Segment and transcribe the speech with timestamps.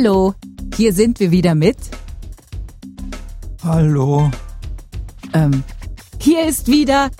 [0.00, 0.32] Hallo,
[0.76, 1.76] hier sind wir wieder mit.
[3.64, 4.30] Hallo,
[5.32, 5.64] Ähm,
[6.20, 7.10] hier ist wieder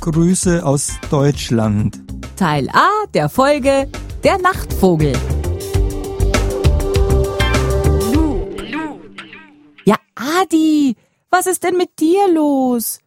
[0.00, 1.98] Grüße aus Deutschland.
[2.36, 3.88] Teil A der Folge
[4.22, 5.14] Der Nachtvogel.
[9.86, 10.94] Ja, Adi,
[11.30, 12.98] was ist denn mit dir los?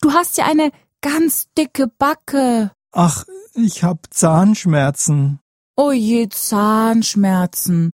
[0.00, 0.70] Du hast ja eine
[1.00, 2.70] ganz dicke Backe.
[2.92, 5.40] Ach, ich hab Zahnschmerzen.
[5.74, 7.90] Oh je, Zahnschmerzen.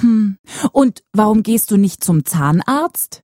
[0.00, 0.38] Hm.
[0.72, 3.22] Und warum gehst du nicht zum Zahnarzt?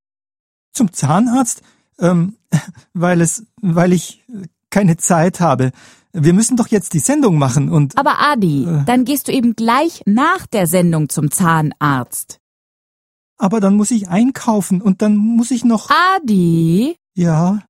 [0.72, 1.62] Zum Zahnarzt?
[1.98, 2.36] Ähm,
[2.94, 4.24] weil es, weil ich
[4.70, 5.72] keine Zeit habe.
[6.12, 8.84] Wir müssen doch jetzt die Sendung machen und Aber Adi, Äh.
[8.84, 12.38] dann gehst du eben gleich nach der Sendung zum Zahnarzt.
[13.38, 17.62] aber dann muss ich einkaufen und dann muss ich noch Adi, ja,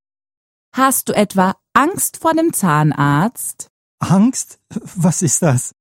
[0.74, 3.68] hast du etwa Angst vor dem Zahnarzt?
[4.00, 4.58] Angst?
[4.96, 5.72] Was ist das?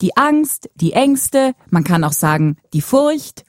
[0.00, 3.44] Die Angst, die Ängste, man kann auch sagen die Furcht.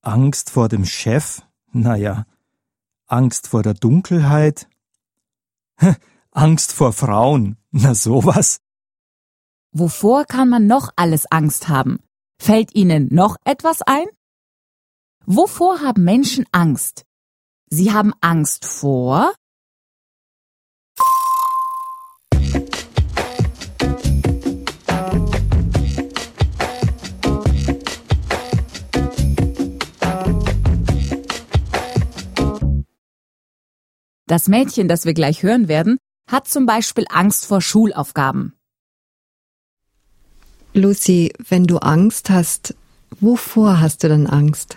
[0.00, 1.42] Angst vor dem Chef?
[1.70, 2.26] Naja.
[3.06, 4.68] Angst vor der Dunkelheit?
[6.32, 7.56] Angst vor Frauen?
[7.70, 8.58] Na sowas.
[9.70, 12.00] Wovor kann man noch alles Angst haben?
[12.44, 14.04] Fällt Ihnen noch etwas ein?
[15.26, 17.04] Wovor haben Menschen Angst?
[17.70, 19.32] Sie haben Angst vor
[34.26, 35.96] Das Mädchen, das wir gleich hören werden,
[36.28, 38.56] hat zum Beispiel Angst vor Schulaufgaben.
[40.74, 42.74] Lucy, wenn du Angst hast,
[43.20, 44.76] wovor hast du denn Angst?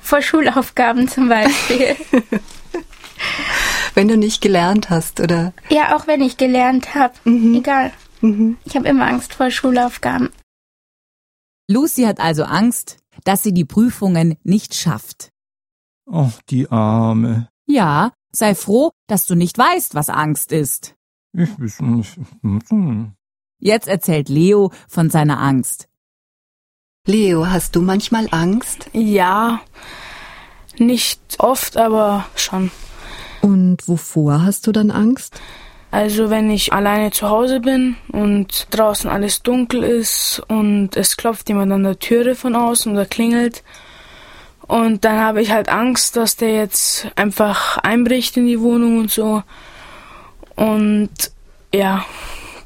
[0.00, 1.96] Vor Schulaufgaben zum Beispiel.
[3.94, 5.52] Wenn du nicht gelernt hast, oder?
[5.70, 7.14] ja, auch wenn ich gelernt habe.
[7.24, 7.92] Egal.
[8.20, 10.28] Ich habe immer Angst vor Schulaufgaben.
[11.68, 15.30] Lucy hat also Angst, dass sie die Prüfungen nicht schafft.
[16.04, 17.48] Oh, die Arme.
[17.66, 20.94] Ja, sei froh, dass du nicht weißt, was Angst ist.
[21.32, 22.18] Ich weiß nicht.
[23.58, 25.88] Jetzt erzählt Leo von seiner Angst.
[27.06, 28.90] Leo, hast du manchmal Angst?
[28.92, 29.60] Ja,
[30.78, 32.70] nicht oft, aber schon.
[33.42, 35.40] Und wovor hast du dann Angst?
[35.90, 41.48] Also wenn ich alleine zu Hause bin und draußen alles dunkel ist und es klopft
[41.48, 43.62] jemand an der Türe von außen oder klingelt
[44.66, 49.10] und dann habe ich halt Angst, dass der jetzt einfach einbricht in die Wohnung und
[49.10, 49.42] so.
[50.56, 51.10] Und
[51.72, 52.04] ja,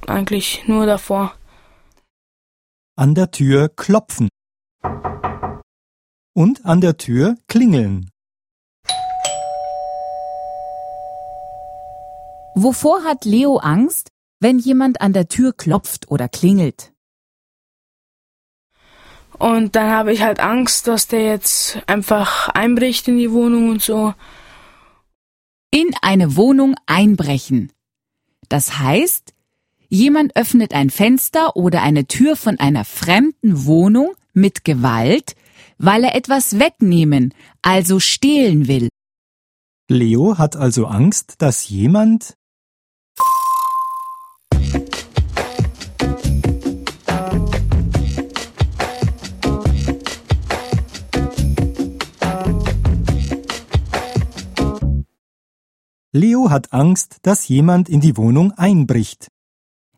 [0.08, 1.34] eigentlich nur davor.
[2.96, 4.28] An der Tür klopfen.
[6.34, 8.10] Und an der Tür klingeln.
[12.54, 16.92] Wovor hat Leo Angst, wenn jemand an der Tür klopft oder klingelt?
[19.38, 23.82] Und dann habe ich halt Angst, dass der jetzt einfach einbricht in die Wohnung und
[23.82, 24.12] so.
[25.70, 27.72] In eine Wohnung einbrechen.
[28.50, 29.32] Das heißt,
[29.90, 35.34] jemand öffnet ein Fenster oder eine Tür von einer fremden Wohnung mit Gewalt,
[35.78, 38.88] weil er etwas wegnehmen, also stehlen will.
[39.88, 42.34] Leo hat also Angst, dass jemand
[56.12, 59.28] Leo hat Angst, dass jemand in die Wohnung einbricht.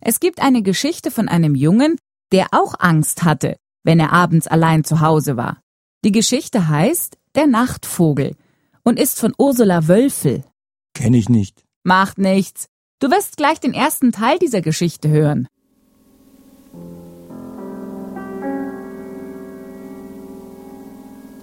[0.04, 1.96] Es gibt eine Geschichte von einem Jungen,
[2.32, 5.60] der auch Angst hatte, wenn er abends allein zu Hause war.
[6.04, 8.34] Die Geschichte heißt Der Nachtvogel
[8.82, 10.43] und ist von Ursula Wölfel.
[10.93, 11.62] Kenn ich nicht.
[11.84, 12.66] Macht nichts.
[12.99, 15.46] Du wirst gleich den ersten Teil dieser Geschichte hören.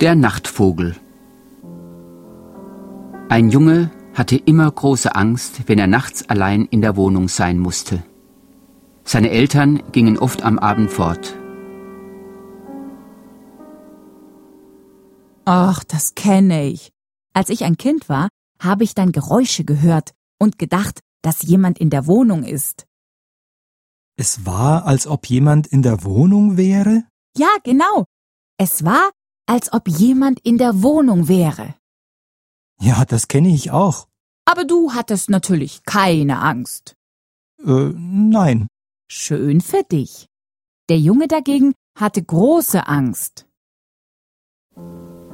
[0.02, 0.98] Der Nachtvogel
[3.30, 8.04] Ein Junge hatte immer große Angst, wenn er nachts allein in der Wohnung sein musste.
[9.12, 11.36] Seine Eltern gingen oft am Abend fort.
[15.46, 16.92] Ach, das kenne ich.
[17.34, 18.30] Als ich ein Kind war,
[18.62, 22.86] habe ich dann Geräusche gehört und gedacht, dass jemand in der Wohnung ist.
[24.16, 27.04] Es war, als ob jemand in der Wohnung wäre?
[27.36, 28.06] Ja, genau.
[28.60, 29.10] Es war,
[29.48, 31.74] als ob jemand in der Wohnung wäre.
[32.80, 34.08] Ja, das kenne ich auch.
[34.46, 36.94] Aber du hattest natürlich keine Angst.
[37.66, 38.68] Äh, nein.
[39.12, 40.28] Schön für dich.
[40.88, 43.48] Der Junge dagegen hatte große Angst.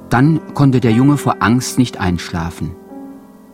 [0.09, 2.73] Dann konnte der Junge vor Angst nicht einschlafen.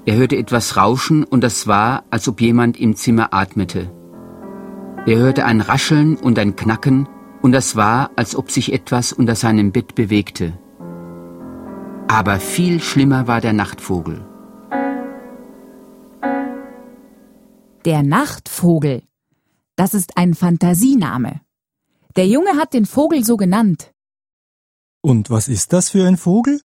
[0.06, 3.91] Er hörte etwas rauschen und es war, als ob jemand im Zimmer atmete.
[5.07, 7.09] Er hörte ein Rascheln und ein Knacken
[7.41, 10.53] und es war, als ob sich etwas unter seinem Bett bewegte.
[12.07, 14.24] Aber viel schlimmer war der Nachtvogel.
[17.85, 19.01] Der Nachtvogel.
[19.81, 21.41] Das ist ein Fantasiename.
[22.15, 23.91] Der Junge hat den Vogel so genannt.
[25.01, 26.61] Und was ist das für ein Vogel?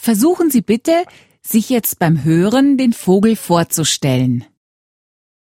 [0.00, 1.06] Versuchen Sie bitte,
[1.42, 4.44] sich jetzt beim Hören den Vogel vorzustellen.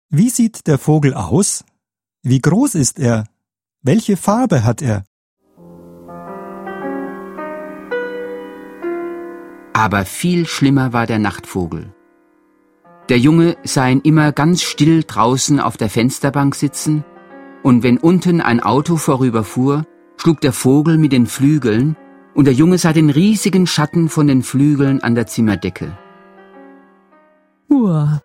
[0.09, 1.65] Wie sieht der Vogel aus?
[2.23, 3.27] Wie groß ist er?
[3.81, 5.03] Welche Farbe hat er?
[9.73, 11.93] Aber viel schlimmer war der Nachtvogel.
[13.13, 17.05] Der Junge sah ihn immer ganz still draußen auf der Fensterbank sitzen,
[17.63, 19.85] und wenn unten ein Auto vorüberfuhr,
[20.17, 21.95] schlug der Vogel mit den Flügeln,
[22.35, 25.95] und der Junge sah den riesigen Schatten von den Flügeln an der Zimmerdecke.
[27.69, 28.23] Uah,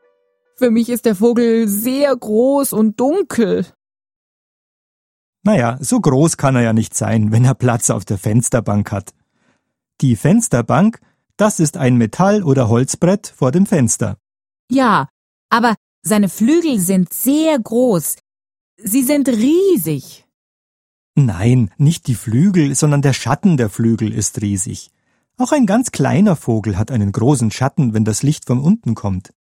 [0.55, 3.65] für mich ist der Vogel sehr groß und dunkel.
[5.43, 9.11] Naja, so groß kann er ja nicht sein, wenn er Platz auf der Fensterbank hat.
[9.99, 11.01] Die Fensterbank,
[11.35, 14.15] das ist ein Metall- oder Holzbrett vor dem Fenster.
[14.69, 15.09] Ja,
[15.49, 18.17] aber seine Flügel sind sehr groß.
[18.77, 20.25] Sie sind riesig.
[21.15, 24.91] Nein, nicht die Flügel, sondern der Schatten der Flügel ist riesig.
[25.37, 29.33] Auch ein ganz kleiner Vogel hat einen großen Schatten, wenn das Licht von unten kommt.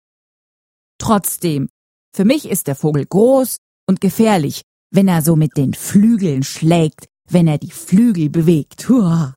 [0.99, 1.69] Trotzdem,
[2.15, 7.09] für mich ist der Vogel groß und gefährlich, wenn er so mit den Flügeln schlägt,
[7.29, 8.89] wenn er die Flügel bewegt.
[8.89, 9.35] Huah.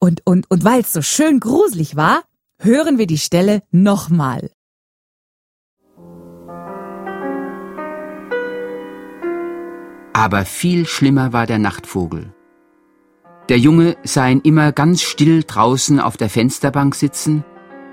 [0.00, 2.24] Und, und, und weil es so schön gruselig war,
[2.58, 4.50] hören wir die Stelle nochmal.
[10.12, 12.34] Aber viel schlimmer war der Nachtvogel.
[13.48, 17.44] Der Junge sah ihn immer ganz still draußen auf der Fensterbank sitzen,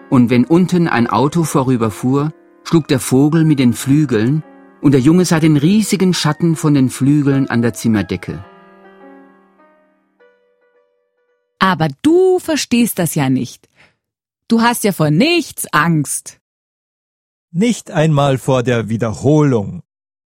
[0.10, 2.32] und wenn unten ein Auto vorüberfuhr,
[2.64, 4.44] schlug der Vogel mit den Flügeln,
[4.82, 8.44] und der Junge sah den riesigen Schatten von den Flügeln an der Zimmerdecke.
[11.60, 13.68] Aber du verstehst das ja nicht.
[14.48, 16.40] Du hast ja vor nichts Angst.
[17.52, 19.82] Nicht einmal vor der Wiederholung.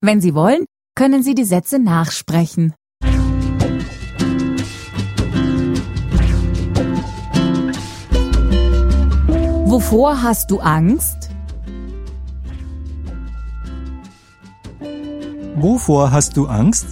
[0.00, 2.74] Wenn Sie wollen, können Sie die Sätze nachsprechen.
[9.64, 11.30] Wovor hast du Angst?
[15.56, 16.86] Wovor hast du Angst?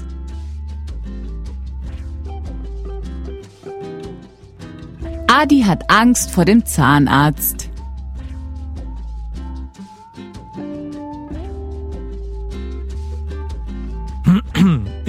[5.27, 7.70] Adi hat Angst vor dem Zahnarzt.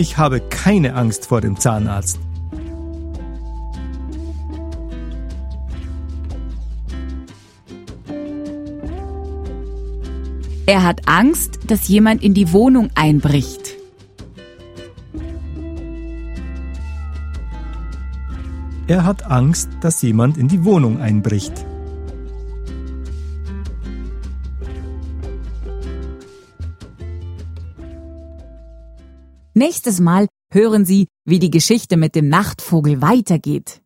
[0.01, 2.19] Ich habe keine Angst vor dem Zahnarzt.
[10.65, 13.75] Er hat Angst, dass jemand in die Wohnung einbricht.
[18.87, 21.63] Er hat Angst, dass jemand in die Wohnung einbricht.
[29.53, 33.81] Nächstes Mal hören Sie, wie die Geschichte mit dem Nachtvogel weitergeht.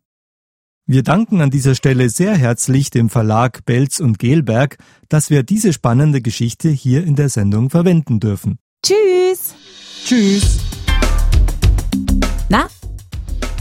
[0.87, 4.77] Wir danken an dieser Stelle sehr herzlich dem Verlag Belz und Gelberg,
[5.09, 8.59] dass wir diese spannende Geschichte hier in der Sendung verwenden dürfen.
[8.85, 9.55] Tschüss!
[10.05, 10.59] Tschüss!
[12.49, 12.67] Na,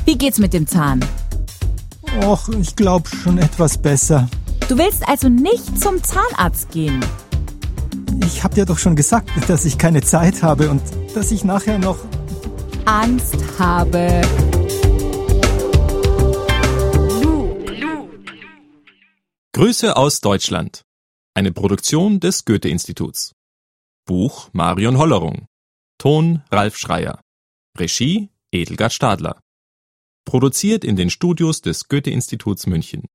[0.04, 1.02] wie geht's mit dem Zahn?
[2.22, 4.28] Och, ich glaube schon etwas besser.
[4.68, 7.02] Du willst also nicht zum Zahnarzt gehen?
[8.26, 10.82] Ich hab dir doch schon gesagt, dass ich keine Zeit habe und
[11.14, 11.98] dass ich nachher noch
[12.84, 14.22] Angst habe.
[19.52, 20.82] Grüße aus Deutschland.
[21.34, 23.32] Eine Produktion des Goethe-Instituts.
[24.04, 25.46] Buch Marion Hollerung.
[25.98, 27.20] Ton Ralf Schreier.
[27.78, 29.40] Regie Edelgard Stadler.
[30.24, 33.06] Produziert in den Studios des Goethe-Instituts München.